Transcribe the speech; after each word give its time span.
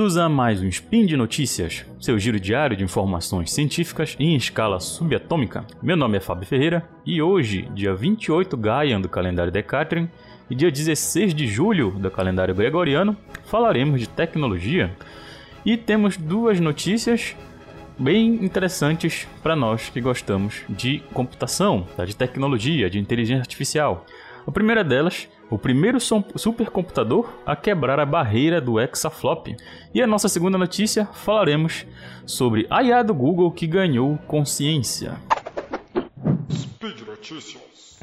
Bem-vindos 0.00 0.16
a 0.16 0.30
mais 0.30 0.62
um 0.62 0.66
Spin 0.66 1.04
de 1.04 1.14
Notícias, 1.14 1.84
seu 2.00 2.18
giro 2.18 2.40
diário 2.40 2.74
de 2.74 2.82
informações 2.82 3.52
científicas 3.52 4.16
em 4.18 4.34
escala 4.34 4.80
subatômica. 4.80 5.66
Meu 5.82 5.94
nome 5.94 6.16
é 6.16 6.20
Fábio 6.20 6.48
Ferreira 6.48 6.88
e 7.04 7.20
hoje, 7.20 7.68
dia 7.74 7.94
28 7.94 8.56
Gaian 8.56 8.98
do 8.98 9.10
calendário 9.10 9.52
Decatrian 9.52 10.08
e 10.48 10.54
dia 10.54 10.70
16 10.70 11.34
de 11.34 11.46
julho 11.46 11.90
do 11.90 12.10
calendário 12.10 12.54
gregoriano, 12.54 13.14
falaremos 13.44 14.00
de 14.00 14.08
tecnologia 14.08 14.90
e 15.66 15.76
temos 15.76 16.16
duas 16.16 16.58
notícias 16.58 17.36
bem 17.98 18.42
interessantes 18.42 19.28
para 19.42 19.54
nós 19.54 19.90
que 19.90 20.00
gostamos 20.00 20.62
de 20.66 21.00
computação, 21.12 21.86
tá? 21.94 22.06
de 22.06 22.16
tecnologia, 22.16 22.88
de 22.88 22.98
inteligência 22.98 23.42
artificial. 23.42 24.06
A 24.46 24.50
primeira 24.50 24.82
delas, 24.82 25.28
o 25.50 25.58
primeiro 25.58 25.98
supercomputador 26.00 27.28
a 27.44 27.56
quebrar 27.56 27.98
a 27.98 28.06
barreira 28.06 28.60
do 28.60 28.78
exaflop. 28.78 29.56
E 29.92 30.00
a 30.00 30.06
nossa 30.06 30.28
segunda 30.28 30.56
notícia, 30.56 31.06
falaremos 31.06 31.84
sobre 32.24 32.66
a 32.70 32.82
IA 32.82 33.02
do 33.02 33.12
Google 33.12 33.50
que 33.50 33.66
ganhou 33.66 34.16
consciência. 34.26 35.18
Speed 36.50 37.00
Notícias. 37.06 37.98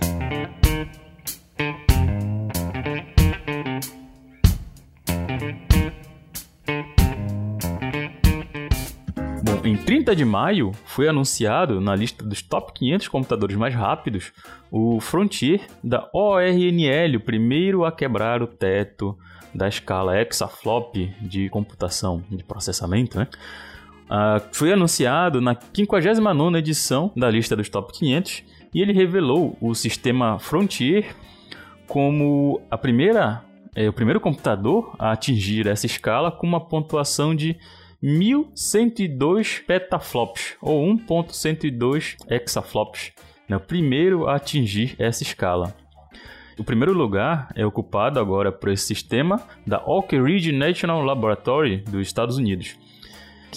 Em 9.64 9.76
30 9.76 10.16
de 10.16 10.24
maio, 10.24 10.72
foi 10.86 11.08
anunciado 11.08 11.82
na 11.82 11.96
lista 11.96 12.24
dos 12.24 12.42
top 12.42 12.72
500 12.74 13.08
computadores 13.08 13.56
mais 13.56 13.74
rápidos 13.74 14.32
o 14.72 15.00
Frontier 15.00 15.62
da 15.84 16.10
ORNL, 16.14 17.18
o 17.18 17.20
primeiro 17.20 17.84
a 17.84 17.92
quebrar 17.92 18.42
o 18.42 18.48
teto 18.48 19.18
da 19.54 19.68
escala 19.68 20.22
exaflop 20.22 20.96
de 21.22 21.50
computação, 21.50 22.24
de 22.30 22.44
processamento, 22.44 23.18
né? 23.18 23.28
Uh, 24.06 24.42
foi 24.54 24.72
anunciado 24.72 25.42
na 25.42 25.58
59 25.74 26.58
edição 26.58 27.12
da 27.16 27.30
lista 27.30 27.58
dos 27.58 27.68
top 27.68 27.92
500 27.92 28.44
e 28.74 28.82
ele 28.82 28.94
revelou 28.94 29.58
o 29.60 29.76
sistema 29.76 30.40
Frontier 30.40 31.14
como 31.88 32.62
a 32.72 32.78
primeira, 32.78 33.44
é, 33.76 33.90
o 33.90 33.94
primeiro 33.94 34.20
computador 34.22 34.96
a 34.98 35.12
atingir 35.12 35.68
essa 35.68 35.86
escala 35.86 36.32
com 36.32 36.48
uma 36.48 36.62
pontuação 36.62 37.36
de 37.36 37.58
1102 38.02 39.60
petaflops 39.60 40.56
ou 40.62 40.86
1.102 40.86 42.16
exaflops, 42.30 43.12
né? 43.50 43.58
o 43.58 43.60
primeiro 43.60 44.28
a 44.28 44.36
atingir 44.36 44.96
essa 45.00 45.24
escala. 45.24 45.76
O 46.60 46.64
primeiro 46.64 46.94
lugar 46.94 47.52
é 47.56 47.66
ocupado 47.66 48.20
agora 48.20 48.52
por 48.52 48.70
esse 48.70 48.86
sistema 48.86 49.42
da 49.66 49.84
Oak 49.86 50.20
Ridge 50.20 50.52
National 50.52 51.04
Laboratory 51.04 51.78
dos 51.78 52.06
Estados 52.06 52.38
Unidos 52.38 52.76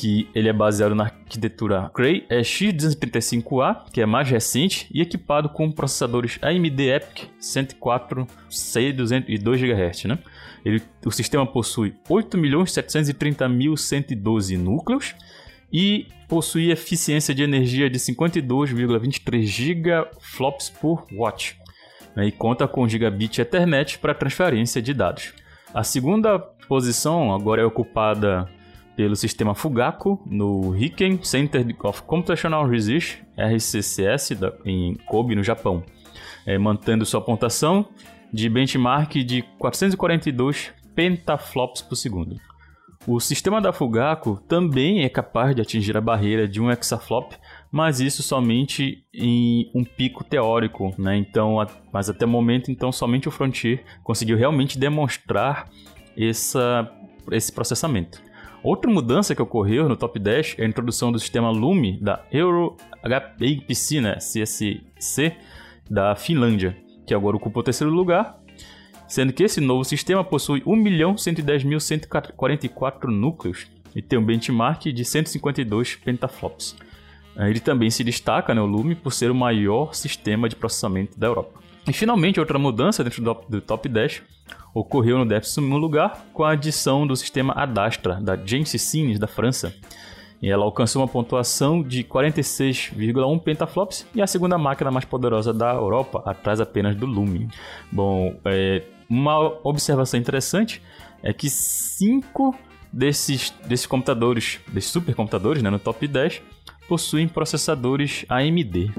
que 0.01 0.29
ele 0.34 0.48
é 0.48 0.53
baseado 0.53 0.95
na 0.95 1.05
arquitetura 1.05 1.91
Cray 1.93 2.25
é 2.31 2.41
X235A, 2.41 3.91
que 3.93 4.01
é 4.01 4.07
mais 4.07 4.31
recente, 4.31 4.89
e 4.91 5.03
equipado 5.03 5.51
com 5.51 5.70
processadores 5.70 6.39
AMD 6.41 6.89
EPIC 6.89 7.29
104C 7.39 8.95
202 8.95 9.61
GHz. 9.61 10.05
Né? 10.05 10.19
Ele, 10.65 10.83
o 11.05 11.11
sistema 11.11 11.47
possui 11.47 11.95
8.730.112 12.09 14.57
núcleos 14.57 15.15
e 15.70 16.07
possui 16.27 16.70
eficiência 16.70 17.35
de 17.35 17.42
energia 17.42 17.91
de 17.91 17.98
52,23 17.98 19.42
gigaflops 19.42 20.70
por 20.70 21.07
watt. 21.12 21.59
Né? 22.17 22.29
E 22.29 22.33
conta 22.33 22.67
com 22.67 22.89
gigabit 22.89 23.39
Ethernet 23.39 23.98
para 23.98 24.14
transferência 24.14 24.80
de 24.80 24.95
dados. 24.95 25.35
A 25.74 25.85
segunda 25.85 26.39
posição 26.39 27.35
agora 27.35 27.61
é 27.61 27.67
ocupada 27.67 28.48
pelo 28.96 29.17
sistema 29.17 29.55
Fugaku 29.55 30.20
no 30.27 30.70
Riken 30.70 31.23
Center 31.23 31.67
of 31.84 32.02
Computational 32.02 32.67
Research, 32.68 33.23
RCCS, 33.36 34.33
em 34.64 34.95
Kobe, 35.06 35.34
no 35.34 35.42
Japão, 35.42 35.83
é, 36.46 36.58
mantendo 36.58 37.06
sua 37.06 37.20
pontuação 37.20 37.89
de 38.33 38.48
benchmark 38.48 39.17
de 39.24 39.42
442 39.58 40.73
pentaflops 40.95 41.83
por 41.83 41.96
segundo. 41.96 42.36
O 43.06 43.18
sistema 43.18 43.62
da 43.62 43.73
Fugaku 43.73 44.42
também 44.46 45.05
é 45.05 45.08
capaz 45.08 45.56
de 45.56 45.62
atingir 45.62 45.96
a 45.96 46.02
barreira 46.02 46.46
de 46.46 46.61
um 46.61 46.70
exaflop, 46.70 47.33
mas 47.73 47.98
isso 47.98 48.23
somente 48.23 49.06
em 49.14 49.70
um 49.74 49.83
pico 49.83 50.23
teórico, 50.23 50.95
né? 50.98 51.17
Então, 51.17 51.56
mas 51.90 52.11
até 52.11 52.27
o 52.27 52.29
momento, 52.29 52.70
então 52.70 52.92
somente 52.92 53.27
o 53.27 53.30
Frontier 53.30 53.83
conseguiu 54.05 54.36
realmente 54.36 54.79
demonstrar 54.79 55.70
essa, 56.14 56.90
esse 57.33 57.50
processamento. 57.50 58.20
Outra 58.63 58.91
mudança 58.91 59.35
que 59.35 59.41
ocorreu 59.41 59.89
no 59.89 59.97
top 59.97 60.19
10 60.19 60.57
é 60.59 60.65
a 60.65 60.69
introdução 60.69 61.11
do 61.11 61.19
sistema 61.19 61.51
Lume 61.51 61.98
da 61.98 62.23
Euro 62.31 62.77
HPC, 63.03 64.03
né, 64.03 64.17
CSC, 64.17 65.33
da 65.89 66.15
Finlândia, 66.15 66.77
que 67.07 67.15
agora 67.15 67.37
ocupa 67.37 67.61
o 67.61 67.63
terceiro 67.63 67.91
lugar, 67.91 68.39
sendo 69.09 69.33
que 69.33 69.45
esse 69.45 69.63
novo 69.63 69.83
sistema 69.83 70.23
possui 70.23 70.61
1.110.144 70.61 73.07
núcleos 73.07 73.67
e 73.97 74.03
tem 74.03 74.19
um 74.19 74.25
benchmark 74.25 74.92
de 74.92 75.07
152 75.07 75.97
pentaflops. 75.97 76.77
Ele 77.37 77.61
também 77.61 77.89
se 77.89 78.05
destaca, 78.05 78.55
né, 78.55 78.61
o 78.61 78.67
Lume, 78.67 78.95
por 78.95 79.15
ser 79.15 79.31
o 79.31 79.35
maior 79.35 79.95
sistema 79.95 80.51
de 80.51 80.57
processamento 80.57 81.19
da 81.19 81.29
Europa. 81.29 81.61
E 81.86 81.92
finalmente, 81.92 82.39
outra 82.39 82.58
mudança 82.58 83.02
dentro 83.02 83.23
do 83.48 83.61
top 83.61 83.89
10 83.89 84.23
ocorreu 84.74 85.24
no 85.24 85.35
11 85.35 85.61
lugar 85.61 86.24
com 86.33 86.45
a 86.45 86.52
adição 86.52 87.07
do 87.07 87.17
sistema 87.17 87.52
Adastra, 87.55 88.20
da 88.20 88.36
James 88.36 88.70
Cines, 88.70 89.18
da 89.18 89.27
França. 89.27 89.74
E 90.42 90.48
ela 90.48 90.64
alcançou 90.64 91.02
uma 91.02 91.08
pontuação 91.08 91.83
de 91.83 92.02
46,1 92.02 93.41
pentaflops 93.41 94.07
e 94.14 94.23
a 94.23 94.27
segunda 94.27 94.57
máquina 94.57 94.91
mais 94.91 95.05
poderosa 95.05 95.52
da 95.52 95.74
Europa, 95.74 96.23
atrás 96.24 96.61
apenas 96.61 96.96
do 96.96 97.05
Lume. 97.05 97.48
Bom, 97.92 98.35
é, 98.47 98.83
uma 99.08 99.39
observação 99.62 100.18
interessante 100.18 100.80
é 101.23 101.33
que 101.33 101.51
cinco 101.51 102.57
desses, 102.91 103.51
desses 103.67 103.86
computadores, 103.86 104.61
desses 104.68 104.91
supercomputadores, 104.91 105.62
né, 105.62 105.68
no 105.68 105.79
top 105.79 106.08
10, 106.08 106.41
possuem 106.89 107.29
processadores 107.29 108.24
AMD. 108.29 108.91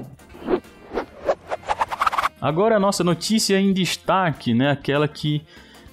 Agora 2.42 2.74
a 2.74 2.80
nossa 2.80 3.04
notícia 3.04 3.56
em 3.60 3.72
destaque, 3.72 4.52
né? 4.52 4.68
Aquela 4.68 5.06
que 5.06 5.42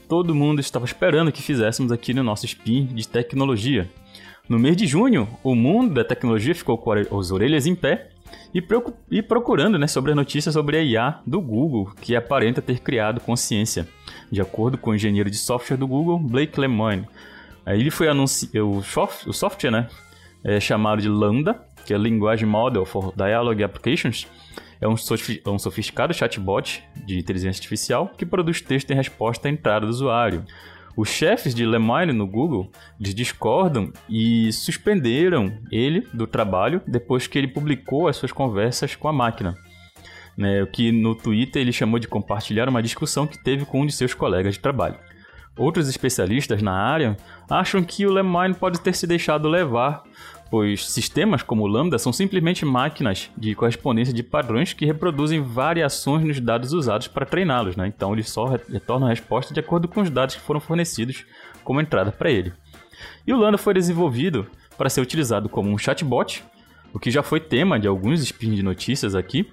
todo 0.07 0.33
mundo 0.33 0.59
estava 0.59 0.83
esperando 0.83 1.31
que 1.31 1.43
fizéssemos 1.43 1.91
aqui 1.91 2.11
no 2.11 2.23
nosso 2.23 2.47
spin 2.47 2.87
de 2.87 3.07
tecnologia. 3.07 3.87
No 4.49 4.57
mês 4.57 4.75
de 4.75 4.87
junho, 4.87 5.29
o 5.43 5.53
mundo 5.53 5.93
da 5.93 6.03
tecnologia 6.03 6.55
ficou 6.55 6.75
com 6.75 6.91
as 6.91 7.29
orelhas 7.29 7.67
em 7.67 7.75
pé 7.75 8.09
e, 8.51 9.21
procurando 9.21 9.77
né, 9.77 9.85
sobre 9.85 10.11
a 10.11 10.15
notícia 10.15 10.51
sobre 10.51 10.77
a 10.77 10.81
IA 10.81 11.19
do 11.23 11.39
Google, 11.39 11.93
que 12.01 12.15
aparenta 12.15 12.63
ter 12.63 12.79
criado 12.79 13.21
consciência, 13.21 13.87
de 14.31 14.41
acordo 14.41 14.75
com 14.75 14.89
o 14.89 14.95
engenheiro 14.95 15.29
de 15.29 15.37
software 15.37 15.77
do 15.77 15.87
Google, 15.87 16.17
Blake 16.17 16.59
Lemoine. 16.59 17.07
Ele 17.67 17.91
foi 17.91 18.07
anunciado, 18.07 18.67
o, 18.67 18.77
o 18.79 19.33
software 19.33 19.69
né, 19.69 19.87
é 20.43 20.59
chamado 20.59 20.99
de 20.99 21.09
Lambda, 21.09 21.63
que 21.85 21.93
é 21.93 21.97
Language 21.97 22.43
Model 22.43 22.87
for 22.87 23.13
Dialogue 23.15 23.63
Applications, 23.63 24.25
é 24.81 24.87
um, 24.87 24.93
é 24.93 25.49
um 25.49 25.59
sofisticado 25.59 26.13
chatbot 26.13 26.83
de 27.05 27.17
inteligência 27.17 27.59
artificial 27.59 28.09
que 28.17 28.25
produz 28.25 28.61
texto 28.61 28.91
em 28.91 28.95
resposta 28.95 29.47
à 29.47 29.51
entrada 29.51 29.85
do 29.85 29.89
usuário. 29.89 30.45
Os 30.95 31.09
chefes 31.09 31.55
de 31.55 31.65
Lemire 31.65 32.11
no 32.11 32.27
Google 32.27 32.71
discordam 32.99 33.91
e 34.09 34.51
suspenderam 34.51 35.51
ele 35.71 36.07
do 36.13 36.27
trabalho 36.27 36.81
depois 36.85 37.27
que 37.27 37.37
ele 37.37 37.47
publicou 37.47 38.07
as 38.07 38.17
suas 38.17 38.31
conversas 38.31 38.95
com 38.95 39.07
a 39.07 39.13
máquina. 39.13 39.55
Né, 40.37 40.63
o 40.63 40.67
que 40.67 40.91
no 40.91 41.15
Twitter 41.15 41.61
ele 41.61 41.73
chamou 41.73 41.99
de 41.99 42.07
compartilhar 42.07 42.69
uma 42.69 42.81
discussão 42.81 43.27
que 43.27 43.41
teve 43.43 43.65
com 43.65 43.81
um 43.81 43.85
de 43.85 43.91
seus 43.91 44.13
colegas 44.13 44.55
de 44.55 44.61
trabalho. 44.61 44.97
Outros 45.57 45.89
especialistas 45.89 46.61
na 46.61 46.73
área 46.73 47.17
acham 47.49 47.83
que 47.83 48.05
o 48.05 48.11
Lemire 48.11 48.53
pode 48.53 48.79
ter 48.79 48.93
se 48.93 49.05
deixado 49.05 49.49
levar 49.49 50.03
pois 50.49 50.89
sistemas 50.89 51.43
como 51.43 51.63
o 51.63 51.67
Lambda 51.67 51.99
são 51.99 52.11
simplesmente 52.11 52.65
máquinas 52.65 53.29
de 53.37 53.53
correspondência 53.53 54.13
de 54.13 54.23
padrões 54.23 54.73
que 54.73 54.85
reproduzem 54.85 55.41
variações 55.41 56.25
nos 56.25 56.39
dados 56.39 56.73
usados 56.73 57.07
para 57.07 57.25
treiná-los, 57.25 57.75
né? 57.75 57.87
então 57.87 58.13
eles 58.13 58.29
só 58.29 58.45
retornam 58.45 59.07
a 59.07 59.11
resposta 59.11 59.53
de 59.53 59.59
acordo 59.59 59.87
com 59.87 60.01
os 60.01 60.09
dados 60.09 60.35
que 60.35 60.41
foram 60.41 60.59
fornecidos 60.59 61.25
como 61.63 61.79
entrada 61.79 62.11
para 62.11 62.31
ele. 62.31 62.51
E 63.25 63.33
o 63.33 63.37
Lambda 63.37 63.57
foi 63.57 63.73
desenvolvido 63.73 64.47
para 64.77 64.89
ser 64.89 65.01
utilizado 65.01 65.47
como 65.47 65.69
um 65.69 65.77
chatbot, 65.77 66.43
o 66.93 66.99
que 66.99 67.11
já 67.11 67.21
foi 67.21 67.39
tema 67.39 67.79
de 67.79 67.87
alguns 67.87 68.21
spins 68.21 68.55
de 68.55 68.63
notícias 68.63 69.13
aqui, 69.13 69.49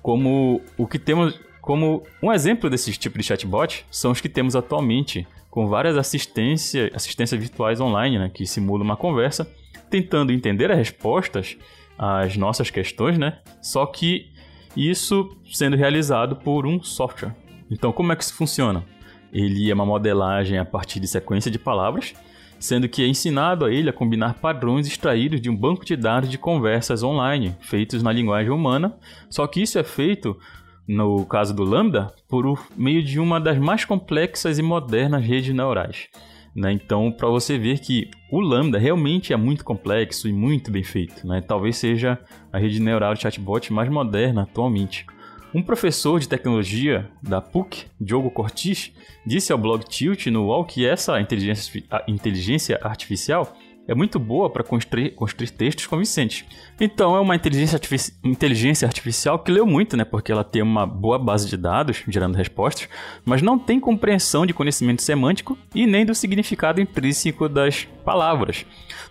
como 0.00 0.62
o 0.78 0.86
que 0.86 0.98
temos 0.98 1.38
como 1.60 2.02
um 2.22 2.32
exemplo 2.32 2.70
desses 2.70 2.96
tipos 2.96 3.20
de 3.20 3.28
chatbot 3.28 3.84
são 3.90 4.12
os 4.12 4.20
que 4.20 4.30
temos 4.30 4.56
atualmente, 4.56 5.26
com 5.50 5.68
várias 5.68 5.96
assistências, 5.96 6.90
assistências 6.94 7.38
virtuais 7.38 7.80
online, 7.80 8.18
né, 8.18 8.30
que 8.32 8.46
simulam 8.46 8.84
uma 8.84 8.96
conversa 8.96 9.46
tentando 9.90 10.32
entender 10.32 10.70
as 10.70 10.78
respostas 10.78 11.56
às 11.98 12.36
nossas 12.36 12.70
questões, 12.70 13.18
né? 13.18 13.38
Só 13.60 13.84
que 13.84 14.30
isso 14.76 15.36
sendo 15.52 15.76
realizado 15.76 16.36
por 16.36 16.66
um 16.66 16.82
software. 16.82 17.34
Então, 17.70 17.92
como 17.92 18.12
é 18.12 18.16
que 18.16 18.22
isso 18.22 18.34
funciona? 18.34 18.84
Ele 19.32 19.70
é 19.70 19.74
uma 19.74 19.84
modelagem 19.84 20.58
a 20.58 20.64
partir 20.64 21.00
de 21.00 21.06
sequência 21.06 21.50
de 21.50 21.58
palavras 21.58 22.14
sendo 22.60 22.88
que 22.88 23.02
é 23.02 23.06
ensinado 23.06 23.64
a 23.64 23.72
ele 23.72 23.88
a 23.88 23.92
combinar 23.92 24.34
padrões 24.34 24.86
extraídos 24.86 25.40
de 25.40 25.48
um 25.48 25.56
banco 25.56 25.84
de 25.84 25.96
dados 25.96 26.28
de 26.28 26.36
conversas 26.36 27.02
online, 27.02 27.56
feitos 27.58 28.02
na 28.02 28.12
linguagem 28.12 28.52
humana, 28.52 28.94
só 29.30 29.46
que 29.46 29.62
isso 29.62 29.78
é 29.78 29.82
feito 29.82 30.38
no 30.86 31.24
caso 31.24 31.54
do 31.54 31.64
Lambda, 31.64 32.12
por 32.28 32.62
meio 32.76 33.02
de 33.02 33.18
uma 33.18 33.40
das 33.40 33.58
mais 33.58 33.84
complexas 33.84 34.58
e 34.58 34.62
modernas 34.62 35.24
redes 35.24 35.54
neurais. 35.54 36.08
Né? 36.54 36.72
Então, 36.72 37.12
para 37.12 37.28
você 37.28 37.58
ver 37.58 37.78
que 37.78 38.10
o 38.30 38.40
Lambda 38.40 38.78
realmente 38.78 39.32
é 39.32 39.36
muito 39.36 39.64
complexo 39.64 40.28
e 40.28 40.32
muito 40.32 40.70
bem 40.70 40.82
feito. 40.82 41.26
Né? 41.26 41.40
Talvez 41.40 41.76
seja 41.76 42.18
a 42.52 42.58
rede 42.58 42.80
neural 42.80 43.14
chatbot 43.16 43.72
mais 43.72 43.88
moderna 43.88 44.42
atualmente. 44.42 45.06
Um 45.52 45.62
professor 45.62 46.20
de 46.20 46.28
tecnologia 46.28 47.10
da 47.20 47.40
PUC, 47.40 47.86
Diogo 48.00 48.30
Cortis, 48.30 48.92
disse 49.26 49.52
ao 49.52 49.58
blog 49.58 49.84
Tilt 49.84 50.26
no 50.26 50.46
UOL 50.46 50.64
que 50.64 50.86
essa 50.86 51.20
inteligência, 51.20 51.82
inteligência 52.06 52.78
artificial 52.82 53.56
é 53.90 53.94
muito 53.94 54.20
boa 54.20 54.48
para 54.48 54.62
construir, 54.62 55.10
construir 55.10 55.50
textos 55.50 55.84
convincentes. 55.84 56.44
Então 56.80 57.16
é 57.16 57.20
uma 57.20 57.34
inteligência, 57.34 57.74
artifici 57.74 58.14
inteligência 58.22 58.86
artificial 58.86 59.40
que 59.40 59.50
leu 59.50 59.66
muito, 59.66 59.96
né? 59.96 60.04
Porque 60.04 60.30
ela 60.30 60.44
tem 60.44 60.62
uma 60.62 60.86
boa 60.86 61.18
base 61.18 61.48
de 61.48 61.56
dados, 61.56 62.04
gerando 62.06 62.36
respostas, 62.36 62.88
mas 63.24 63.42
não 63.42 63.58
tem 63.58 63.80
compreensão 63.80 64.46
de 64.46 64.54
conhecimento 64.54 65.02
semântico 65.02 65.58
e 65.74 65.88
nem 65.88 66.06
do 66.06 66.14
significado 66.14 66.80
intrínseco 66.80 67.48
das 67.48 67.88
palavras. 68.04 68.64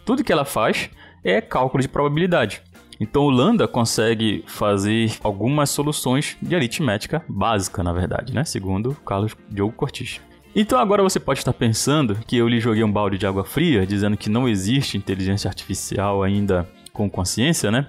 Tudo 0.06 0.24
que 0.24 0.32
ela 0.32 0.46
faz 0.46 0.90
é 1.26 1.42
cálculo 1.42 1.82
de 1.82 1.90
probabilidade. 1.90 2.62
Então 3.02 3.24
o 3.24 3.30
Lambda 3.30 3.68
consegue 3.68 4.46
fazer 4.48 5.12
algumas 5.22 5.70
soluções 5.72 6.38
de 6.42 6.56
aritmética 6.56 7.22
básica, 7.28 7.84
na 7.84 7.92
verdade, 7.92 8.34
né? 8.34 8.46
Segundo 8.46 8.96
Carlos 9.06 9.36
Diogo 9.50 9.74
Cortis. 9.74 10.22
Então 10.56 10.80
agora 10.80 11.04
você 11.04 11.20
pode 11.20 11.40
estar 11.40 11.54
pensando 11.54 12.16
que 12.28 12.36
eu 12.36 12.48
lhe 12.48 12.60
joguei 12.60 12.84
um 12.84 12.92
balde 12.92 13.18
de 13.18 13.28
água 13.28 13.44
fria, 13.44 13.86
dizendo 13.86 14.18
que 14.18 14.30
não 14.30 14.50
existe 14.50 14.98
inteligência 14.98 15.48
artificial 15.48 16.24
ainda 16.24 16.68
com 16.92 17.10
consciência, 17.10 17.70
né? 17.72 17.88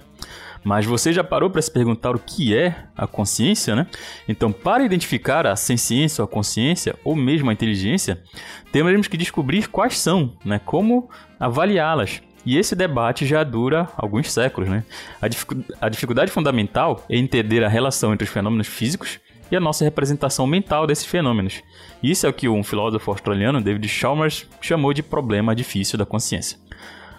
Mas 0.62 0.84
você 0.84 1.10
já 1.10 1.24
parou 1.24 1.48
para 1.48 1.62
se 1.62 1.70
perguntar 1.70 2.14
o 2.14 2.18
que 2.18 2.54
é 2.54 2.84
a 2.94 3.06
consciência, 3.06 3.74
né? 3.74 3.86
Então, 4.28 4.52
para 4.52 4.84
identificar 4.84 5.46
a 5.46 5.56
ciência 5.56 6.22
ou 6.22 6.26
a 6.26 6.28
consciência, 6.30 6.94
ou 7.02 7.16
mesmo 7.16 7.48
a 7.48 7.52
inteligência, 7.52 8.22
temos 8.70 9.08
que 9.08 9.16
descobrir 9.16 9.68
quais 9.68 9.98
são, 9.98 10.34
né? 10.44 10.60
Como 10.62 11.08
avaliá-las. 11.38 12.20
E 12.44 12.58
esse 12.58 12.74
debate 12.74 13.26
já 13.26 13.42
dura 13.42 13.88
alguns 13.96 14.30
séculos, 14.30 14.68
né? 14.68 14.84
A, 15.20 15.28
dificu 15.28 15.64
a 15.80 15.88
dificuldade 15.88 16.30
fundamental 16.30 17.04
é 17.08 17.16
entender 17.16 17.64
a 17.64 17.68
relação 17.68 18.12
entre 18.12 18.24
os 18.24 18.30
fenômenos 18.30 18.66
físicos 18.66 19.18
e 19.50 19.56
a 19.56 19.60
nossa 19.60 19.84
representação 19.84 20.46
mental 20.46 20.86
desses 20.86 21.04
fenômenos. 21.04 21.62
Isso 22.02 22.26
é 22.26 22.28
o 22.30 22.32
que 22.32 22.48
um 22.48 22.62
filósofo 22.62 23.10
australiano, 23.10 23.60
David 23.60 23.88
Chalmers, 23.88 24.46
chamou 24.60 24.92
de 24.92 25.02
problema 25.02 25.54
difícil 25.54 25.98
da 25.98 26.06
consciência. 26.06 26.58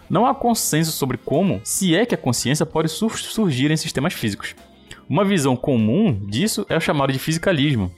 Não 0.10 0.26
há 0.26 0.36
consenso 0.36 0.92
sobre 0.92 1.18
como, 1.18 1.62
se 1.64 1.96
é 1.96 2.06
que 2.06 2.16
a 2.16 2.18
consciência 2.18 2.66
pode 2.66 2.90
surgir 2.90 3.72
em 3.72 3.78
sistemas 3.78 4.14
físicos. 4.14 4.56
Uma 5.10 5.26
visão 5.26 5.56
comum 5.56 6.14
disso 6.28 6.66
é 6.70 6.78
o 6.78 6.82
chamado 6.82 7.14
de 7.14 7.20
fisicalismo, 7.20 7.92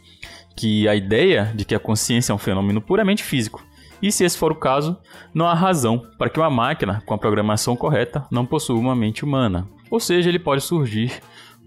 que 0.55 0.87
a 0.87 0.95
ideia 0.95 1.51
de 1.55 1.65
que 1.65 1.75
a 1.75 1.79
consciência 1.79 2.31
é 2.31 2.35
um 2.35 2.39
fenômeno 2.39 2.81
puramente 2.81 3.23
físico, 3.23 3.63
e 4.03 4.11
se 4.11 4.25
esse 4.25 4.37
for 4.37 4.51
o 4.51 4.55
caso, 4.55 4.97
não 5.33 5.47
há 5.47 5.53
razão 5.53 6.05
para 6.17 6.29
que 6.29 6.37
uma 6.37 6.49
máquina 6.49 7.01
com 7.05 7.13
a 7.13 7.17
programação 7.17 7.73
correta 7.73 8.27
não 8.29 8.45
possua 8.45 8.77
uma 8.77 8.93
mente 8.93 9.23
humana. 9.23 9.65
Ou 9.89 9.97
seja, 9.97 10.27
ele 10.27 10.39
pode 10.39 10.61
surgir 10.61 11.21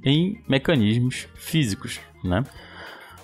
em 0.06 0.41
mecanismos 0.49 1.29
físicos, 1.35 2.00
né? 2.25 2.44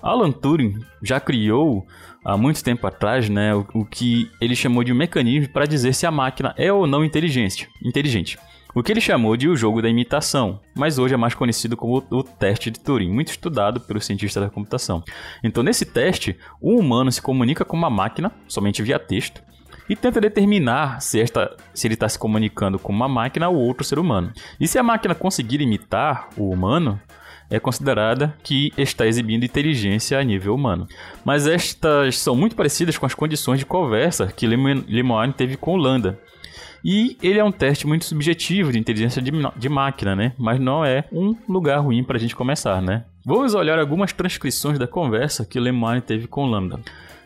Alan 0.03 0.33
Turing 0.33 0.81
já 1.01 1.21
criou 1.21 1.87
há 2.25 2.37
muito 2.37 2.63
tempo 2.63 2.85
atrás, 2.87 3.29
né, 3.29 3.55
o, 3.55 3.65
o 3.73 3.85
que 3.85 4.29
ele 4.41 4.57
chamou 4.57 4.83
de 4.83 4.93
um 4.93 4.97
mecanismo 4.97 5.53
para 5.53 5.65
dizer 5.65 5.95
se 5.95 6.05
a 6.05 6.11
máquina 6.11 6.53
é 6.59 6.73
ou 6.73 6.87
não 6.87 7.05
inteligente. 7.05 7.69
inteligente 7.83 8.37
o 8.75 8.83
que 8.83 8.91
ele 8.91 9.01
chamou 9.01 9.37
de 9.37 9.49
o 9.49 9.57
jogo 9.57 9.83
da 9.83 9.89
imitação, 9.89 10.61
mas 10.75 10.99
hoje 10.99 11.15
é 11.15 11.17
mais 11.17 11.35
conhecido 11.35 11.77
como 11.77 12.03
o 12.11 12.23
teste 12.23 12.71
de 12.71 12.81
Turing, 12.81 13.11
muito 13.11 13.29
estudado 13.29 13.81
pelos 13.81 14.07
cientistas 14.07 14.43
da 14.43 14.51
computação. 14.51 15.03
Então, 15.45 15.63
nesse 15.63 15.85
teste, 15.85 16.39
o 16.61 16.79
humano 16.79 17.13
se 17.13 17.21
comunica 17.21 17.65
com 17.65 17.77
uma 17.77 17.91
máquina, 17.91 18.33
somente 18.49 18.83
via 18.83 18.99
texto, 18.99 19.43
e 19.89 19.97
tenta 19.97 20.21
determinar 20.21 21.01
se, 21.03 21.21
esta, 21.21 21.55
se 21.75 21.87
ele 21.87 21.95
está 21.95 22.09
se 22.09 22.19
comunicando 22.19 22.79
com 22.79 22.93
uma 22.93 23.09
máquina 23.09 23.49
ou 23.49 23.57
outro 23.57 23.85
ser 23.85 23.99
humano. 23.99 24.33
E 24.59 24.67
se 24.67 24.79
a 24.79 24.83
máquina 24.83 25.15
conseguir 25.15 25.61
imitar 25.61 26.29
o 26.37 26.51
humano, 26.51 26.99
é 27.51 27.61
considerada 27.61 28.35
que 28.43 28.73
está 28.79 29.07
exibindo 29.07 29.45
inteligência 29.45 30.19
a 30.19 30.25
nível 30.25 30.55
humano. 30.55 30.87
Mas 31.23 31.47
estas 31.47 32.19
são 32.19 32.35
muito 32.35 32.57
parecidas 32.57 32.97
com 32.97 33.05
as 33.05 33.15
condições 33.15 33.59
de 33.59 33.67
conversa 33.67 34.29
que 34.29 34.47
Lemoine 34.47 35.35
teve 35.35 35.59
com 35.59 35.77
Landa, 35.77 36.19
e 36.85 37.17
ele 37.23 37.39
é 37.39 37.45
um 37.45 37.53
teste 37.53 37.87
muito 37.87 38.05
subjetivo 38.05 38.73
de 38.73 38.79
inteligência 38.79 39.23
de, 39.23 39.31
de 39.57 39.69
máquina, 39.69 40.17
né? 40.17 40.33
Mas 40.39 40.61
não 40.61 40.85
é 40.85 41.05
um 41.13 41.37
lugar 41.49 41.79
ruim 41.79 42.03
para 42.03 42.17
a 42.17 42.21
gente 42.21 42.35
começar, 42.35 42.83
né? 42.83 43.05
Vamos 43.25 43.55
olhar 43.55 43.79
algumas 43.79 44.13
transcrições 44.13 44.79
da 44.79 44.87
conversa 44.87 45.45
que 45.45 45.61
Lemoine 45.61 46.01
teve 46.01 46.27
com 46.27 46.47
Lambda. 46.47 46.81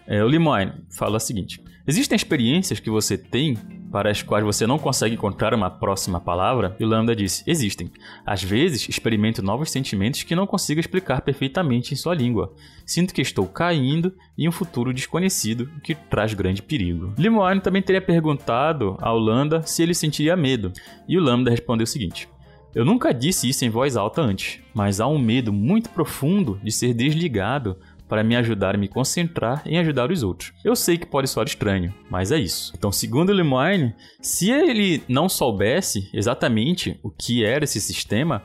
É, 0.06 0.22
o 0.22 0.26
Lemoine 0.26 0.72
fala 0.90 1.16
o 1.16 1.20
seguinte: 1.20 1.60
Existem 1.86 2.16
experiências 2.16 2.80
que 2.80 2.90
você 2.90 3.16
tem 3.16 3.56
para 3.96 4.10
as 4.10 4.20
quais 4.20 4.44
você 4.44 4.66
não 4.66 4.78
consegue 4.78 5.14
encontrar 5.14 5.54
uma 5.54 5.70
próxima 5.70 6.20
palavra? 6.20 6.76
E 6.78 6.84
Lambda 6.84 7.16
disse: 7.16 7.42
Existem. 7.46 7.90
Às 8.26 8.42
vezes, 8.42 8.86
experimento 8.90 9.42
novos 9.42 9.70
sentimentos 9.70 10.22
que 10.22 10.36
não 10.36 10.46
consigo 10.46 10.78
explicar 10.78 11.22
perfeitamente 11.22 11.94
em 11.94 11.96
sua 11.96 12.14
língua. 12.14 12.52
Sinto 12.84 13.14
que 13.14 13.22
estou 13.22 13.46
caindo 13.46 14.12
em 14.36 14.46
um 14.46 14.52
futuro 14.52 14.92
desconhecido 14.92 15.70
que 15.82 15.94
traz 15.94 16.34
grande 16.34 16.60
perigo. 16.60 17.14
Limoine 17.16 17.62
também 17.62 17.80
teria 17.80 18.02
perguntado 18.02 18.98
ao 19.00 19.18
Lambda 19.18 19.62
se 19.62 19.82
ele 19.82 19.94
sentiria 19.94 20.36
medo, 20.36 20.74
e 21.08 21.16
o 21.16 21.22
Lambda 21.22 21.50
respondeu 21.50 21.84
o 21.84 21.86
seguinte: 21.86 22.28
eu 22.76 22.84
nunca 22.84 23.14
disse 23.14 23.48
isso 23.48 23.64
em 23.64 23.70
voz 23.70 23.96
alta 23.96 24.20
antes, 24.20 24.60
mas 24.74 25.00
há 25.00 25.06
um 25.06 25.18
medo 25.18 25.50
muito 25.50 25.88
profundo 25.88 26.60
de 26.62 26.70
ser 26.70 26.92
desligado 26.92 27.78
para 28.08 28.24
me 28.24 28.36
ajudar 28.36 28.74
a 28.74 28.78
me 28.78 28.88
concentrar 28.88 29.62
em 29.66 29.78
ajudar 29.78 30.10
os 30.10 30.22
outros. 30.22 30.52
Eu 30.64 30.76
sei 30.76 30.96
que 30.96 31.06
pode 31.06 31.28
soar 31.28 31.46
estranho, 31.46 31.92
mas 32.10 32.32
é 32.32 32.38
isso. 32.38 32.72
Então, 32.76 32.92
segundo 32.92 33.32
Lemoine, 33.32 33.94
se 34.20 34.50
ele 34.50 35.02
não 35.08 35.28
soubesse 35.28 36.08
exatamente 36.12 36.98
o 37.02 37.10
que 37.10 37.44
era 37.44 37.64
esse 37.64 37.80
sistema, 37.80 38.42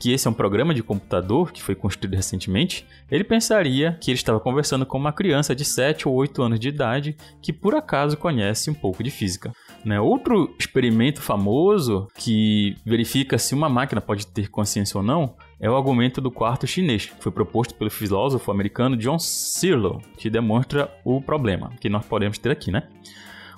que 0.00 0.12
esse 0.12 0.26
é 0.26 0.30
um 0.30 0.34
programa 0.34 0.72
de 0.72 0.82
computador 0.82 1.52
que 1.52 1.62
foi 1.62 1.74
construído 1.74 2.14
recentemente, 2.14 2.86
ele 3.10 3.22
pensaria 3.22 3.98
que 4.00 4.10
ele 4.10 4.16
estava 4.18 4.40
conversando 4.40 4.86
com 4.86 4.96
uma 4.96 5.12
criança 5.12 5.54
de 5.54 5.62
7 5.62 6.08
ou 6.08 6.14
8 6.14 6.42
anos 6.42 6.58
de 6.58 6.68
idade 6.68 7.14
que 7.42 7.52
por 7.52 7.74
acaso 7.74 8.16
conhece 8.16 8.70
um 8.70 8.74
pouco 8.74 9.02
de 9.02 9.10
física. 9.10 9.52
Né? 9.84 10.00
Outro 10.00 10.54
experimento 10.58 11.20
famoso 11.20 12.08
que 12.16 12.76
verifica 12.84 13.36
se 13.36 13.54
uma 13.54 13.68
máquina 13.68 14.00
pode 14.00 14.26
ter 14.26 14.48
consciência 14.48 14.96
ou 14.96 15.04
não 15.04 15.34
é 15.60 15.68
o 15.70 15.76
argumento 15.76 16.20
do 16.20 16.30
quarto 16.30 16.66
chinês, 16.66 17.06
que 17.06 17.22
foi 17.22 17.30
proposto 17.30 17.74
pelo 17.74 17.90
filósofo 17.90 18.50
americano 18.50 18.96
John 18.96 19.18
Searle, 19.18 19.98
que 20.16 20.30
demonstra 20.30 20.90
o 21.04 21.20
problema 21.20 21.72
que 21.78 21.90
nós 21.90 22.06
podemos 22.06 22.38
ter 22.38 22.50
aqui, 22.50 22.70
né? 22.70 22.88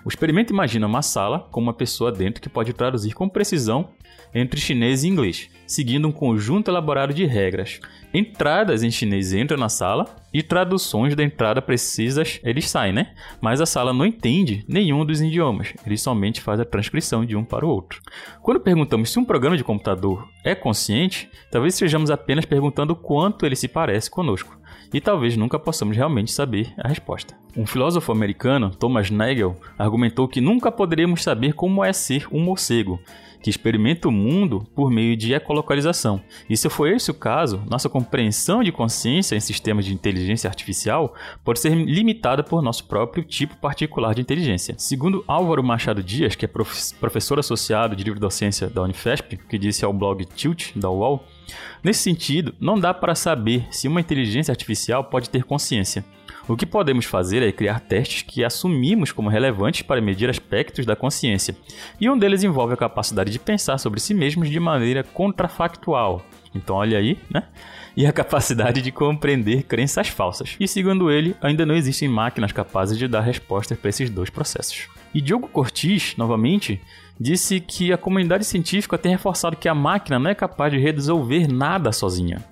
O 0.04 0.08
experimento 0.08 0.52
imagina 0.52 0.86
uma 0.86 1.00
sala 1.00 1.46
com 1.50 1.60
uma 1.60 1.72
pessoa 1.72 2.10
dentro 2.10 2.42
que 2.42 2.48
pode 2.48 2.72
traduzir 2.72 3.12
com 3.12 3.28
precisão 3.28 3.90
entre 4.34 4.60
chinês 4.60 5.04
e 5.04 5.08
inglês, 5.08 5.48
seguindo 5.64 6.08
um 6.08 6.12
conjunto 6.12 6.68
elaborado 6.68 7.14
de 7.14 7.24
regras. 7.24 7.80
Entradas 8.12 8.82
em 8.82 8.90
chinês 8.90 9.32
entram 9.32 9.56
na 9.56 9.68
sala 9.68 10.06
e 10.34 10.42
traduções 10.42 11.14
da 11.14 11.22
entrada 11.22 11.62
precisas 11.62 12.40
eles 12.42 12.68
saem, 12.68 12.92
né? 12.92 13.14
Mas 13.40 13.60
a 13.60 13.66
sala 13.66 13.92
não 13.92 14.04
entende 14.04 14.64
nenhum 14.66 15.04
dos 15.04 15.20
idiomas, 15.20 15.72
ele 15.86 15.96
somente 15.96 16.40
faz 16.40 16.58
a 16.58 16.64
transcrição 16.64 17.24
de 17.24 17.36
um 17.36 17.44
para 17.44 17.64
o 17.64 17.68
outro. 17.68 18.02
Quando 18.42 18.58
perguntamos 18.58 19.10
se 19.10 19.20
um 19.20 19.24
programa 19.24 19.56
de 19.56 19.62
computador 19.62 20.28
é 20.42 20.54
consciente, 20.54 21.30
talvez 21.48 21.74
estejamos 21.74 22.10
apenas 22.10 22.44
perguntando 22.44 22.96
quanto 22.96 23.46
ele 23.46 23.54
se 23.54 23.68
parece 23.68 24.10
conosco 24.10 24.61
e 24.92 25.00
talvez 25.00 25.36
nunca 25.36 25.58
possamos 25.58 25.96
realmente 25.96 26.32
saber 26.32 26.72
a 26.76 26.88
resposta. 26.88 27.36
Um 27.56 27.66
filósofo 27.66 28.10
americano, 28.12 28.70
Thomas 28.70 29.10
Nagel, 29.10 29.56
argumentou 29.78 30.26
que 30.26 30.40
nunca 30.40 30.72
poderíamos 30.72 31.22
saber 31.22 31.52
como 31.52 31.84
é 31.84 31.92
ser 31.92 32.26
um 32.32 32.40
morcego, 32.40 32.98
que 33.42 33.50
experimenta 33.50 34.08
o 34.08 34.12
mundo 34.12 34.66
por 34.74 34.90
meio 34.90 35.16
de 35.16 35.34
ecolocalização. 35.34 36.22
E 36.48 36.56
se 36.56 36.70
for 36.70 36.88
esse 36.88 37.10
o 37.10 37.14
caso, 37.14 37.62
nossa 37.68 37.88
compreensão 37.88 38.62
de 38.62 38.72
consciência 38.72 39.34
em 39.36 39.40
sistemas 39.40 39.84
de 39.84 39.92
inteligência 39.92 40.48
artificial 40.48 41.14
pode 41.44 41.60
ser 41.60 41.74
limitada 41.74 42.42
por 42.42 42.62
nosso 42.62 42.86
próprio 42.86 43.24
tipo 43.24 43.56
particular 43.56 44.14
de 44.14 44.22
inteligência. 44.22 44.74
Segundo 44.78 45.24
Álvaro 45.26 45.62
Machado 45.62 46.02
Dias, 46.02 46.34
que 46.34 46.44
é 46.44 46.48
professor 46.48 47.38
associado 47.38 47.96
de 47.96 48.04
livre 48.04 48.20
docência 48.20 48.70
da 48.70 48.82
Unifesp, 48.82 49.36
que 49.36 49.58
disse 49.58 49.84
ao 49.84 49.92
blog 49.92 50.24
Tilt 50.24 50.74
da 50.76 50.88
UOL, 50.88 51.24
nesse 51.82 52.02
sentido, 52.02 52.54
não 52.60 52.78
dá 52.78 52.92
para 52.92 53.14
saber 53.14 53.66
se 53.70 53.88
uma 53.88 54.00
inteligência 54.00 54.52
artificial 54.52 55.04
pode 55.04 55.30
ter 55.30 55.44
consciência. 55.44 56.04
O 56.48 56.56
que 56.56 56.66
podemos 56.66 57.04
fazer 57.04 57.42
é 57.42 57.52
criar 57.52 57.80
testes 57.80 58.22
que 58.22 58.44
assumimos 58.44 59.12
como 59.12 59.28
relevantes 59.28 59.82
para 59.82 60.00
medir 60.00 60.28
aspectos 60.28 60.84
da 60.84 60.96
consciência, 60.96 61.56
e 62.00 62.10
um 62.10 62.18
deles 62.18 62.42
envolve 62.42 62.74
a 62.74 62.76
capacidade 62.76 63.30
de 63.30 63.38
pensar 63.38 63.78
sobre 63.78 64.00
si 64.00 64.12
mesmos 64.12 64.50
de 64.50 64.58
maneira 64.58 65.04
contrafactual. 65.04 66.24
Então, 66.54 66.76
olha 66.76 66.98
aí, 66.98 67.18
né? 67.30 67.44
E 67.96 68.06
a 68.06 68.12
capacidade 68.12 68.82
de 68.82 68.90
compreender 68.90 69.62
crenças 69.62 70.08
falsas. 70.08 70.56
E 70.58 70.66
segundo 70.66 71.10
ele, 71.10 71.36
ainda 71.40 71.64
não 71.64 71.74
existem 71.74 72.08
máquinas 72.08 72.52
capazes 72.52 72.98
de 72.98 73.06
dar 73.06 73.20
respostas 73.20 73.78
para 73.78 73.90
esses 73.90 74.10
dois 74.10 74.28
processos. 74.28 74.88
E 75.14 75.20
Diogo 75.20 75.48
Cortis, 75.48 76.14
novamente, 76.16 76.80
disse 77.20 77.60
que 77.60 77.92
a 77.92 77.98
comunidade 77.98 78.44
científica 78.44 78.96
tem 78.96 79.12
reforçado 79.12 79.56
que 79.56 79.68
a 79.68 79.74
máquina 79.74 80.18
não 80.18 80.30
é 80.30 80.34
capaz 80.34 80.72
de 80.72 80.78
resolver 80.78 81.46
nada 81.46 81.92
sozinha. 81.92 82.42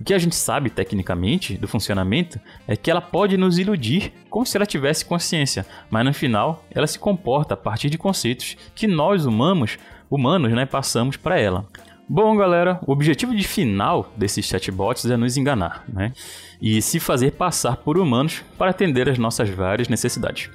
O 0.00 0.04
que 0.04 0.14
a 0.14 0.18
gente 0.18 0.34
sabe 0.34 0.70
tecnicamente 0.70 1.56
do 1.56 1.68
funcionamento 1.68 2.40
é 2.66 2.76
que 2.76 2.90
ela 2.90 3.00
pode 3.00 3.36
nos 3.36 3.58
iludir 3.58 4.12
como 4.28 4.46
se 4.46 4.56
ela 4.56 4.66
tivesse 4.66 5.04
consciência, 5.04 5.66
mas 5.90 6.04
no 6.04 6.14
final 6.14 6.64
ela 6.70 6.86
se 6.86 6.98
comporta 6.98 7.54
a 7.54 7.56
partir 7.56 7.90
de 7.90 7.98
conceitos 7.98 8.56
que 8.74 8.86
nós 8.86 9.26
humanos, 9.26 9.78
humanos, 10.10 10.52
né, 10.52 10.64
passamos 10.64 11.16
para 11.16 11.38
ela. 11.38 11.66
Bom, 12.12 12.36
galera, 12.36 12.80
o 12.88 12.90
objetivo 12.90 13.36
de 13.36 13.46
final 13.46 14.12
desses 14.16 14.44
chatbots 14.44 15.08
é 15.08 15.16
nos 15.16 15.36
enganar, 15.36 15.84
né? 15.86 16.12
E 16.60 16.82
se 16.82 16.98
fazer 16.98 17.30
passar 17.30 17.76
por 17.76 17.96
humanos 17.96 18.42
para 18.58 18.72
atender 18.72 19.08
às 19.08 19.16
nossas 19.16 19.48
várias 19.48 19.88
necessidades. 19.88 20.50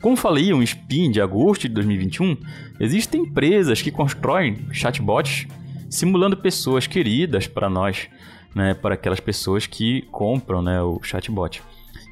Como 0.00 0.14
falei 0.14 0.54
um 0.54 0.62
spin 0.62 1.10
de 1.10 1.20
agosto 1.20 1.62
de 1.62 1.74
2021, 1.74 2.36
existem 2.78 3.22
empresas 3.22 3.82
que 3.82 3.90
constroem 3.90 4.68
chatbots 4.70 5.48
simulando 5.90 6.36
pessoas 6.36 6.86
queridas 6.86 7.48
para 7.48 7.68
nós, 7.68 8.08
né, 8.54 8.72
para 8.72 8.94
aquelas 8.94 9.18
pessoas 9.18 9.66
que 9.66 10.02
compram 10.12 10.62
né, 10.62 10.80
o 10.80 11.02
chatbot. 11.02 11.60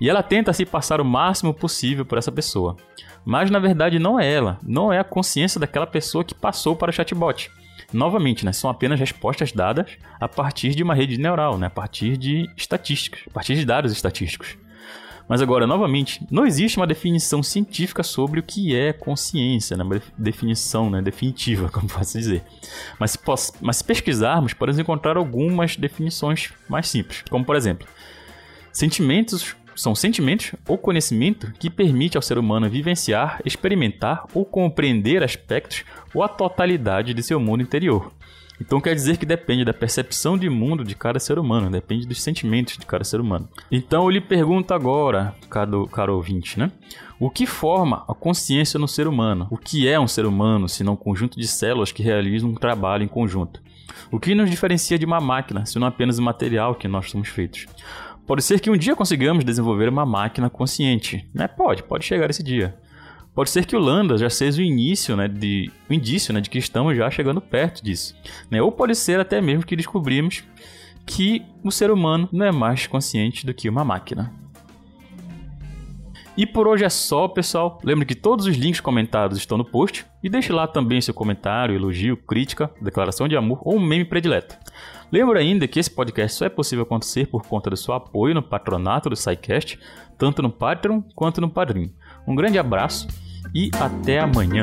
E 0.01 0.11
ela 0.11 0.25
tenta 0.25 0.53
se 0.53 0.67
passar 0.67 1.01
o 1.01 1.05
máximo 1.05 1.55
possível 1.55 2.05
por 2.05 2.19
essa 2.19 2.33
pessoa. 2.33 2.77
Mas 3.25 3.49
na 3.49 3.61
verdade 3.61 4.01
não 4.01 4.19
é 4.19 4.29
ela, 4.29 4.59
não 4.61 4.93
é 4.93 4.99
a 4.99 5.05
consciência 5.05 5.61
daquela 5.61 5.87
pessoa 5.87 6.25
que 6.25 6.35
passou 6.35 6.75
para 6.75 6.91
o 6.91 6.93
chatbot. 6.93 7.49
Novamente, 7.93 8.45
né, 8.45 8.53
são 8.53 8.69
apenas 8.69 9.01
respostas 9.01 9.51
dadas 9.53 9.91
a 10.21 10.29
partir 10.29 10.75
de 10.75 10.83
uma 10.83 10.95
rede 10.95 11.19
neural, 11.19 11.57
né, 11.57 11.69
a 11.69 11.71
partir 11.71 12.17
de 12.17 12.47
estatísticas, 12.57 13.21
a 13.27 13.31
partir 13.31 13.55
de 13.55 13.65
dados 13.65 13.93
estatísticos. 13.93 14.59
Mas 15.29 15.43
agora, 15.43 15.67
novamente, 15.67 16.27
não 16.31 16.47
existe 16.47 16.79
uma 16.79 16.87
definição 16.87 17.43
científica 17.43 18.03
sobre 18.03 18.41
o 18.41 18.43
que 18.43 18.75
é 18.75 18.95
consciência, 18.95 19.77
né? 19.77 19.85
uma 19.85 20.01
definição 20.17 20.89
né? 20.89 21.03
definitiva, 21.03 21.69
como 21.71 21.87
posso 21.87 22.17
dizer. 22.17 22.43
Mas 22.99 23.11
se, 23.11 23.19
mas 23.61 23.77
se 23.77 23.85
pesquisarmos, 23.85 24.55
podemos 24.55 24.79
encontrar 24.79 25.19
algumas 25.19 25.77
definições 25.77 26.51
mais 26.67 26.89
simples, 26.89 27.23
como 27.29 27.45
por 27.45 27.57
exemplo, 27.57 27.87
sentimentos 28.73 29.55
são 29.79 29.95
sentimentos 29.95 30.53
ou 30.67 30.77
conhecimento 30.77 31.53
que 31.59 31.71
permite 31.71 32.17
ao 32.17 32.23
ser 32.23 32.37
humano 32.37 32.69
vivenciar, 32.69 33.41
experimentar 33.45 34.27
ou 34.35 34.45
compreender 34.45 35.23
aspectos 35.23 35.85
ou 36.13 36.23
a 36.23 36.29
totalidade 36.29 37.15
de 37.15 37.23
seu 37.23 37.39
mundo 37.39 37.63
interior. 37.63 38.13
Então 38.61 38.81
quer 38.81 38.95
dizer 38.95 39.19
que 39.19 39.25
depende 39.25 39.65
da 39.65 39.73
percepção 39.73 40.37
de 40.37 40.51
mundo 40.51 40.85
de 40.85 40.95
cada 40.97 41.21
ser 41.21 41.39
humano, 41.39 41.71
depende 41.71 42.07
dos 42.07 42.21
sentimentos 42.21 42.77
de 42.77 42.85
cada 42.85 43.05
ser 43.05 43.21
humano. 43.21 43.49
Então 43.71 44.03
eu 44.03 44.11
lhe 44.11 44.21
pergunto 44.21 44.75
agora, 44.75 45.35
caro, 45.49 45.87
caro 45.87 46.17
ouvinte, 46.17 46.59
né? 46.59 46.73
O 47.21 47.31
que 47.31 47.47
forma 47.47 48.05
a 48.09 48.15
consciência 48.15 48.79
no 48.79 48.89
ser 48.89 49.07
humano? 49.07 49.47
O 49.51 49.57
que 49.57 49.89
é 49.89 49.99
um 49.99 50.09
ser 50.09 50.27
humano, 50.27 50.69
se 50.69 50.83
não 50.83 50.95
um 50.95 50.97
conjunto 50.97 51.39
de 51.39 51.47
células 51.47 51.93
que 51.93 52.03
realizam 52.03 52.51
um 52.51 52.55
trabalho 52.55 53.05
em 53.05 53.09
conjunto? 53.09 53.63
O 54.11 54.19
que 54.19 54.35
nos 54.35 54.51
diferencia 54.51 54.99
de 54.99 55.05
uma 55.05 55.21
máquina, 55.21 55.67
se 55.67 55.79
não 55.79 55.87
apenas 55.87 56.19
o 56.19 56.23
material 56.23 56.75
que 56.75 56.89
nós 56.89 57.11
somos 57.11 57.29
feitos? 57.29 57.67
Pode 58.29 58.43
ser 58.43 58.61
que 58.61 58.69
um 58.69 58.77
dia 58.77 58.95
consigamos 58.95 59.43
desenvolver 59.43 59.89
uma 59.89 60.05
máquina 60.05 60.51
consciente, 60.51 61.27
né? 61.33 61.49
Pode, 61.49 61.83
pode 61.83 62.05
chegar 62.05 62.29
esse 62.29 62.43
dia. 62.43 62.77
Pode 63.35 63.49
ser 63.49 63.65
que 63.65 63.75
o 63.75 63.79
Lambda 63.79 64.19
já 64.19 64.29
seja 64.29 64.61
o 64.61 64.65
início, 64.65 65.17
né, 65.17 65.27
de, 65.27 65.71
o 65.89 65.95
indício 65.95 66.35
né, 66.35 66.41
de 66.43 66.51
que 66.51 66.59
estamos 66.59 66.95
já 66.95 67.11
chegando 67.11 67.41
perto 67.41 67.83
disso. 67.83 68.15
Né? 68.51 68.61
Ou 68.61 68.71
pode 68.71 68.95
ser 68.97 69.19
até 69.19 69.41
mesmo 69.41 69.65
que 69.65 69.75
descobrimos 69.75 70.45
que 71.07 71.43
o 71.65 71.71
ser 71.71 71.91
humano 71.91 72.29
não 72.31 72.45
é 72.45 72.53
mais 72.53 72.87
consciente 72.87 73.47
do 73.47 73.55
que 73.55 73.67
uma 73.67 73.83
máquina. 73.83 74.31
E 76.39 76.47
por 76.47 76.69
hoje 76.69 76.85
é 76.85 76.89
só, 76.89 77.27
pessoal. 77.27 77.81
Lembre 77.83 78.07
que 78.07 78.15
todos 78.15 78.47
os 78.47 78.57
links 78.57 78.81
comentados 78.81 79.37
estão 79.37 79.59
no 79.59 79.65
post 79.65 80.07
e 80.23 80.29
deixe 80.29 80.53
lá 80.53 80.69
também 80.69 81.01
seu 81.01 81.13
comentário, 81.13 81.75
elogio, 81.75 82.17
crítica, 82.17 82.71
declaração 82.81 83.27
de 83.27 83.37
amor 83.37 83.59
ou 83.63 83.75
um 83.75 83.85
meme 83.85 84.05
predileto. 84.05 84.57
Lembro 85.11 85.37
ainda 85.37 85.67
que 85.67 85.81
esse 85.81 85.91
podcast 85.91 86.39
só 86.39 86.47
é 86.47 86.49
possível 86.49 86.85
acontecer 86.85 87.27
por 87.27 87.45
conta 87.45 87.71
do 87.71 87.77
seu 87.77 87.93
apoio 87.93 88.37
no 88.37 88.43
patronato 88.43 89.11
do 89.11 89.17
SciCast, 89.17 89.81
tanto 90.17 90.41
no 90.41 90.49
Patreon 90.49 91.03
quanto 91.13 91.41
no 91.41 91.51
Padrim. 91.51 91.93
Um 92.25 92.37
grande 92.37 92.57
abraço 92.57 93.09
e 93.53 93.69
até 93.75 94.21
amanhã. 94.21 94.63